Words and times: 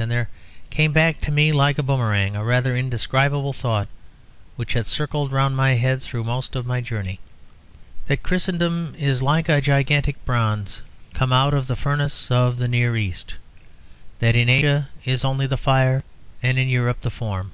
And 0.00 0.12
there 0.12 0.28
came 0.70 0.92
back 0.92 1.16
on 1.28 1.34
me 1.34 1.50
like 1.50 1.76
a 1.76 1.82
boomerang 1.82 2.36
a 2.36 2.44
rather 2.44 2.76
indescribable 2.76 3.52
thought 3.52 3.88
which 4.54 4.74
had 4.74 4.86
circled 4.86 5.32
round 5.32 5.56
my 5.56 5.72
head 5.72 6.00
through 6.02 6.22
most 6.22 6.54
of 6.54 6.64
my 6.64 6.80
journey; 6.80 7.18
that 8.06 8.22
Christendom 8.22 8.94
is 8.96 9.22
like 9.22 9.48
a 9.48 9.60
gigantic 9.60 10.24
bronze 10.24 10.82
come 11.14 11.32
out 11.32 11.52
of 11.52 11.66
the 11.66 11.74
furnace 11.74 12.30
of 12.30 12.58
the 12.58 12.68
Near 12.68 12.94
East; 12.96 13.34
that 14.20 14.36
in 14.36 14.48
Asia 14.48 14.88
is 15.04 15.24
only 15.24 15.48
the 15.48 15.56
fire 15.56 16.04
and 16.44 16.60
in 16.60 16.68
Europe 16.68 17.00
the 17.00 17.10
form. 17.10 17.50